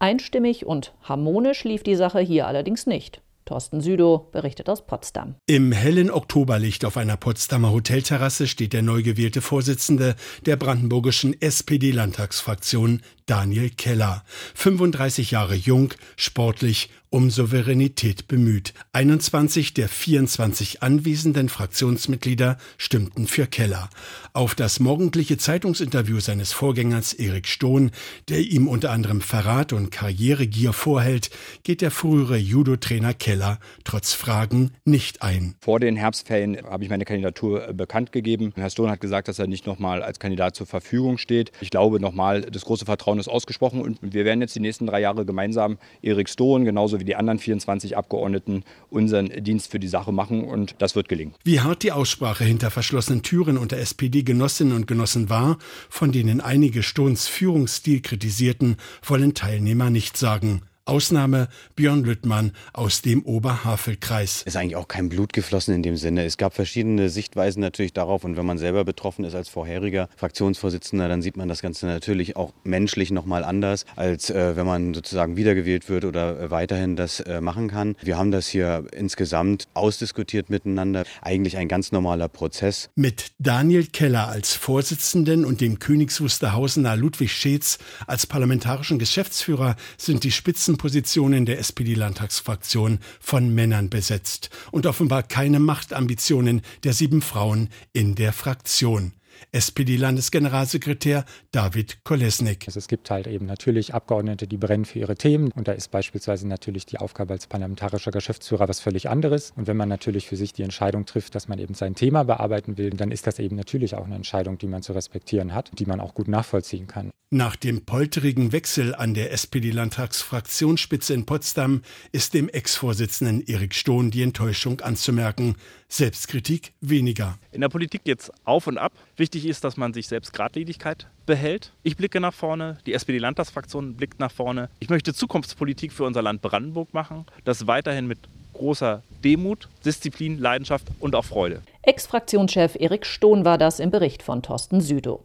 Einstimmig 0.01 0.67
und 0.67 0.95
harmonisch 1.05 1.63
lief 1.63 1.85
die 1.85 1.95
Sache 1.95 2.19
hier 2.19 2.49
allerdings 2.49 2.89
nicht. 2.89 3.23
Thorsten 3.49 3.81
Südow 3.81 4.31
berichtet 4.31 4.69
aus 4.69 4.87
Potsdam. 4.87 5.37
Im 5.47 5.73
hellen 5.73 6.11
Oktoberlicht 6.11 6.85
auf 6.85 6.99
einer 6.99 7.17
Potsdamer 7.17 7.73
Hotelterrasse 7.73 8.47
steht 8.47 8.75
der 8.75 8.83
neu 8.83 9.03
gewählte 9.03 9.41
Vorsitzende 9.41 10.17
der 10.45 10.57
brandenburgischen 10.57 11.41
SPD-Landtagsfraktion, 11.41 13.01
Daniel 13.25 13.71
Keller. 13.71 14.23
35 14.55 15.31
Jahre 15.31 15.55
jung, 15.55 15.95
sportlich 16.17 16.91
um 17.11 17.31
Souveränität 17.31 18.29
bemüht. 18.29 18.75
21 18.93 19.75
der 19.75 19.89
24 19.89 20.83
anwesenden 20.83 21.49
Fraktionsmitglieder 21.49 22.59
stimmten 22.77 23.27
für 23.27 23.47
Keller. 23.47 23.89
Auf 24.33 24.55
das 24.55 24.79
morgendliche 24.81 25.39
Zeitungsinterview 25.39 26.21
seines 26.21 26.53
Vorgängers 26.53 27.13
Erik 27.13 27.47
Stohn, 27.47 27.91
der 28.29 28.41
ihm 28.41 28.69
unter 28.69 28.91
anderem 28.91 29.21
Verrat 29.21 29.73
und 29.73 29.91
Karrieregier 29.91 30.73
vorhält, 30.73 31.31
geht 31.63 31.81
der 31.81 31.91
frühere 31.91 32.37
Judo-Trainer 32.37 33.15
Keller 33.15 33.59
trotz 33.85 34.13
Fragen 34.13 34.73
nicht 34.85 35.23
ein. 35.23 35.55
Vor 35.61 35.81
den 35.81 35.97
Herbstferien 35.97 36.59
habe 36.65 36.85
ich 36.85 36.91
meine 36.91 37.05
Kandidatur 37.05 37.69
äh, 37.69 37.73
bekannt 37.73 38.13
gegeben. 38.13 38.53
Herr 38.55 38.71
Stohn 38.71 38.91
hat 38.91 39.01
gesagt, 39.01 39.29
dass 39.29 39.39
er 39.39 39.47
nicht 39.47 39.67
nochmal 39.67 40.03
als 40.03 40.19
Kandidat 40.19 40.57
zur 40.57 40.67
Verfügung 40.67 41.19
steht. 41.19 41.53
Ich 41.61 41.71
glaube 41.71 42.01
nochmal, 42.01 42.43
das 42.43 42.65
große 42.65 42.85
Vertrauen 42.85 43.19
ist 43.19 43.29
ausgesprochen 43.29 43.81
und 43.81 43.99
wir 44.03 44.25
werden 44.25 44.41
jetzt 44.41 44.55
die 44.55 44.61
nächsten 44.61 44.87
drei 44.87 45.01
Jahre 45.01 45.25
gemeinsam 45.25 45.79
Erik 46.03 46.29
Stohn 46.29 46.65
genauso 46.65 46.98
wie 47.01 47.05
die 47.05 47.17
anderen 47.17 47.39
24 47.39 47.97
Abgeordneten 47.97 48.65
unseren 48.91 49.29
Dienst 49.45 49.71
für 49.71 49.79
die 49.79 49.89
Sache 49.89 50.13
machen 50.13 50.45
und 50.45 50.77
das 50.79 50.95
wird 50.95 51.09
gelingen. 51.09 51.35
Wie 51.45 51.61
hart 51.61 51.83
die 51.83 51.93
Aussprache 51.93 52.45
hinter 52.45 52.71
verschlossenen 52.71 53.23
Türen 53.23 53.59
unter 53.59 53.79
SPD-Genossinnen 53.79 54.75
und 54.75 54.87
Genossen 54.87 55.31
war, 55.31 55.59
von 55.89 56.13
denen 56.13 56.41
einige 56.41 56.83
Stohns 56.83 57.29
Führungsstil 57.29 58.01
kritisierten, 58.01 58.77
wollen 59.05 59.35
Teilnehmer 59.35 59.91
nicht 59.91 60.17
sagen. 60.17 60.63
Ausnahme 60.89 61.49
Björn 61.77 62.03
Lüttmann 62.03 62.53
aus 62.73 63.03
dem 63.03 63.23
Oberhavelkreis. 63.23 64.43
Ist 64.43 64.57
eigentlich 64.57 64.77
auch 64.77 64.89
kein 64.89 65.11
Blut 65.11 65.35
geflossen 65.35 65.75
in 65.75 65.83
dem 65.83 65.97
Sinne. 65.97 66.25
Es 66.25 66.39
gab 66.39 66.55
verschiedene 66.55 67.11
Sichtweisen 67.11 67.61
natürlich 67.61 67.93
darauf 67.93 68.25
und 68.25 68.39
wenn 68.39 68.47
man 68.47 68.57
selber 68.57 68.85
betroffen 68.85 69.25
ist 69.25 69.35
als 69.35 69.51
vorheriger 69.51 70.09
Fraktionsvorsitzender, 70.17 71.07
dann 71.09 71.21
sieht 71.21 71.37
man 71.37 71.49
das 71.49 71.61
Ganze 71.61 71.87
natürlich 71.87 72.37
auch 72.37 72.55
menschlich 72.65 73.11
nochmal 73.11 73.45
anders, 73.45 73.85
als 73.97 74.31
äh, 74.31 74.57
wenn 74.57 74.65
man 74.65 74.95
sozusagen 74.95 75.37
wiedergewählt 75.37 75.91
wird 75.91 76.07
oder 76.07 76.41
äh, 76.41 76.51
weiterhin 76.51 76.97
das 76.97 77.21
äh, 77.21 77.43
machen 77.43 77.69
kann. 77.69 77.95
Wir 78.03 78.17
haben 78.17 78.31
das 78.31 78.49
hier 78.49 78.87
insgesamt 78.93 79.69
ausdiskutiert 79.75 80.49
miteinander. 80.49 81.05
Eigentlich 81.21 81.59
ein 81.59 81.69
ganz 81.69 81.93
normaler 81.93 82.29
Prozess. 82.29 82.89
Mit 82.95 83.33
Daniel 83.39 83.87
Keller 83.87 84.29
als 84.29 84.55
Vorsitzenden 84.55 85.45
und 85.45 85.61
dem 85.61 85.79
Königs 85.81 86.23
Wusterhausener 86.23 86.97
Ludwig 86.97 87.31
Scheetz 87.31 87.79
als 88.07 88.27
parlamentarischen 88.27 88.99
Geschäftsführer 88.99 89.77
sind 89.99 90.25
die 90.25 90.31
Spitzen 90.31 90.78
Positionen 90.79 91.45
der 91.45 91.59
SPD-Landtagsfraktion 91.59 93.01
von 93.21 93.55
Männern 93.55 93.91
besetzt 93.91 94.49
und 94.71 94.87
offenbar 94.87 95.23
keine 95.23 95.61
Machtambitionen 95.61 96.63
der 96.85 96.95
sieben 96.95 97.21
Frauen 97.21 97.69
in 97.93 98.15
der 98.15 98.33
Fraktion. 98.33 99.13
SPD-Landesgeneralsekretär 99.53 101.25
David 101.51 102.05
Kolesnik. 102.05 102.65
Also 102.67 102.79
es 102.79 102.89
gibt 102.89 103.11
halt 103.11 103.27
eben 103.27 103.47
natürlich 103.47 103.95
Abgeordnete, 103.95 104.47
die 104.47 104.57
brennen 104.57 104.85
für 104.85 104.99
ihre 104.99 105.17
Themen. 105.17 105.53
Und 105.53 105.69
da 105.69 105.73
ist 105.73 105.91
beispielsweise 105.91 106.47
natürlich 106.47 106.87
die 106.87 106.99
Aufgabe 106.99 107.35
als 107.35 107.47
parlamentarischer 107.47 108.11
Geschäftsführer 108.11 108.69
was 108.69 108.81
völlig 108.81 109.09
anderes. 109.09 109.53
Und 109.57 109.67
wenn 109.67 109.77
man 109.77 109.89
natürlich 109.89 110.27
für 110.27 110.37
sich 110.37 110.53
die 110.53 110.63
Entscheidung 110.63 111.07
trifft, 111.07 111.35
dass 111.35 111.49
man 111.49 111.59
eben 111.59 111.75
sein 111.75 111.95
Thema 111.95 112.25
bearbeiten 112.25 112.79
will, 112.79 112.91
dann 112.91 113.11
ist 113.11 113.27
das 113.27 113.39
eben 113.39 113.57
natürlich 113.57 113.95
auch 113.95 114.07
eine 114.07 114.17
Entscheidung, 114.17 114.59
die 114.59 114.67
man 114.67 114.83
zu 114.83 114.93
respektieren 114.93 115.55
hat, 115.55 115.71
die 115.79 115.87
man 115.87 116.01
auch 116.01 116.15
gut 116.15 116.29
nachvollziehen 116.29 116.87
kann. 116.87 117.11
Nach 117.31 117.57
dem 117.57 117.85
polterigen 117.85 118.53
Wechsel 118.53 118.95
an 118.95 119.13
der 119.13 119.33
SPD-Landtagsfraktionsspitze 119.33 121.13
in 121.13 121.27
Potsdam 121.27 121.83
ist 122.11 122.33
dem 122.33 122.49
Ex-Vorsitzenden 122.49 123.43
Erik 123.47 123.75
Stohn 123.75 124.11
die 124.11 124.23
Enttäuschung 124.23 124.81
anzumerken. 124.81 125.57
Selbstkritik 125.89 126.73
weniger. 126.81 127.39
In 127.53 127.61
der 127.61 127.69
Politik 127.69 128.05
geht 128.05 128.21
es 128.21 128.33
auf 128.45 128.67
und 128.67 128.79
ab. 128.79 128.93
Wichtig 129.17 129.28
ist, 129.35 129.65
dass 129.65 129.77
man 129.77 129.93
sich 129.93 130.09
selbst 130.09 130.33
Gradlinigkeit 130.33 131.07
behält. 131.27 131.73
Ich 131.83 131.97
blicke 131.97 132.21
nach 132.21 132.35
vorne, 132.35 132.79
die 132.87 132.95
SPD-Landtagsfraktion 132.95 133.95
blickt 133.95 134.19
nach 134.21 134.33
vorne. 134.33 134.71
Ich 134.81 134.89
möchte 134.89 135.15
Zukunftspolitik 135.15 135.93
für 135.93 136.05
unser 136.05 136.23
Land 136.23 136.43
Brandenburg 136.43 136.95
machen, 136.95 137.27
das 137.45 137.67
weiterhin 137.67 138.07
mit 138.07 138.19
großer 138.55 139.03
Demut, 139.23 139.69
Disziplin, 139.85 140.39
Leidenschaft 140.39 140.87
und 141.01 141.15
auch 141.15 141.25
Freude. 141.25 141.63
Ex-Fraktionschef 141.83 142.77
Erik 142.79 143.07
Stohn 143.07 143.45
war 143.45 143.59
das 143.59 143.81
im 143.81 143.91
Bericht 143.91 144.23
von 144.23 144.43
Thorsten 144.43 144.81
Südow. 144.81 145.21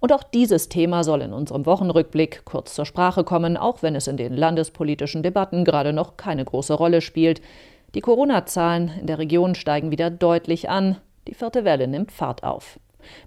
Und 0.00 0.12
auch 0.12 0.22
dieses 0.22 0.68
Thema 0.68 1.04
soll 1.04 1.22
in 1.22 1.32
unserem 1.32 1.66
Wochenrückblick 1.66 2.44
kurz 2.44 2.74
zur 2.74 2.84
Sprache 2.84 3.24
kommen, 3.24 3.56
auch 3.56 3.82
wenn 3.82 3.94
es 3.94 4.06
in 4.06 4.16
den 4.16 4.34
landespolitischen 4.34 5.22
Debatten 5.22 5.64
gerade 5.64 5.92
noch 5.92 6.16
keine 6.16 6.44
große 6.44 6.74
Rolle 6.74 7.00
spielt. 7.00 7.40
Die 7.94 8.00
Corona-Zahlen 8.00 8.92
in 9.00 9.06
der 9.06 9.18
Region 9.18 9.54
steigen 9.54 9.90
wieder 9.90 10.10
deutlich 10.10 10.68
an. 10.68 10.96
Die 11.28 11.34
vierte 11.34 11.64
Welle 11.64 11.88
nimmt 11.88 12.12
Fahrt 12.12 12.42
auf. 12.42 12.78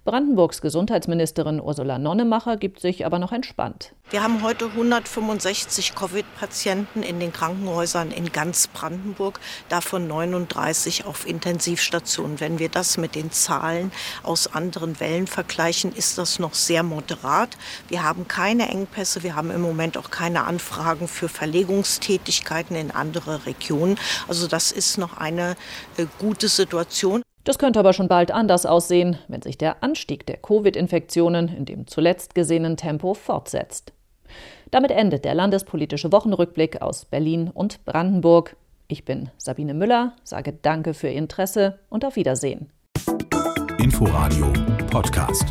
Brandenburgs 0.04 0.60
Gesundheitsministerin 0.60 1.60
Ursula 1.60 1.98
Nonnemacher 1.98 2.56
gibt 2.56 2.80
sich 2.80 3.06
aber 3.06 3.18
noch 3.18 3.32
entspannt. 3.32 3.94
Wir 4.10 4.22
haben 4.22 4.42
heute 4.42 4.64
165 4.64 5.94
Covid-Patienten 5.94 7.02
in 7.02 7.20
den 7.20 7.30
Krankenhäusern 7.30 8.10
in 8.10 8.32
ganz 8.32 8.66
Brandenburg, 8.66 9.38
davon 9.68 10.08
39 10.08 11.04
auf 11.04 11.26
Intensivstationen. 11.26 12.40
Wenn 12.40 12.58
wir 12.58 12.70
das 12.70 12.96
mit 12.96 13.14
den 13.14 13.30
Zahlen 13.30 13.92
aus 14.22 14.46
anderen 14.54 14.98
Wellen 14.98 15.26
vergleichen, 15.26 15.92
ist 15.94 16.16
das 16.16 16.38
noch 16.38 16.54
sehr 16.54 16.82
moderat. 16.82 17.58
Wir 17.88 18.02
haben 18.02 18.26
keine 18.26 18.70
Engpässe, 18.70 19.22
wir 19.22 19.36
haben 19.36 19.50
im 19.50 19.60
Moment 19.60 19.98
auch 19.98 20.10
keine 20.10 20.44
Anfragen 20.44 21.06
für 21.06 21.28
Verlegungstätigkeiten 21.28 22.76
in 22.76 22.90
andere 22.90 23.44
Regionen. 23.44 23.98
Also 24.26 24.46
das 24.46 24.72
ist 24.72 24.96
noch 24.96 25.18
eine 25.18 25.54
äh, 25.98 26.06
gute 26.18 26.48
Situation. 26.48 27.22
Das 27.48 27.58
könnte 27.58 27.78
aber 27.78 27.94
schon 27.94 28.08
bald 28.08 28.30
anders 28.30 28.66
aussehen, 28.66 29.16
wenn 29.26 29.40
sich 29.40 29.56
der 29.56 29.82
Anstieg 29.82 30.26
der 30.26 30.36
Covid-Infektionen 30.36 31.48
in 31.48 31.64
dem 31.64 31.86
zuletzt 31.86 32.34
gesehenen 32.34 32.76
Tempo 32.76 33.14
fortsetzt. 33.14 33.94
Damit 34.70 34.90
endet 34.90 35.24
der 35.24 35.34
landespolitische 35.34 36.12
Wochenrückblick 36.12 36.82
aus 36.82 37.06
Berlin 37.06 37.48
und 37.48 37.86
Brandenburg. 37.86 38.54
Ich 38.86 39.06
bin 39.06 39.30
Sabine 39.38 39.72
Müller, 39.72 40.12
sage 40.24 40.52
Danke 40.60 40.92
für 40.92 41.08
Ihr 41.08 41.14
Interesse 41.14 41.78
und 41.88 42.04
auf 42.04 42.16
Wiedersehen. 42.16 42.70
Inforadio 43.78 44.52
Podcast. 44.90 45.46